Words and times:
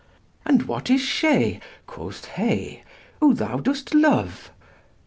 And 0.47 0.63
what 0.63 0.89
is 0.89 0.99
she 1.01 1.59
(quoth 1.85 2.25
he) 2.29 2.81
who 3.19 3.35
thou 3.35 3.57
dos't 3.57 3.93
loue? 3.93 4.29